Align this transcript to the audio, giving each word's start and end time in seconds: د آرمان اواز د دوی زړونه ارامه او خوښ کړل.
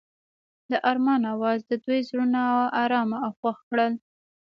د 0.71 0.73
آرمان 0.89 1.21
اواز 1.33 1.59
د 1.65 1.71
دوی 1.83 1.99
زړونه 2.09 2.41
ارامه 2.83 3.17
او 3.25 3.31
خوښ 3.39 3.57
کړل. 3.69 3.93